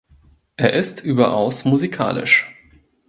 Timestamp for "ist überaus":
0.73-1.63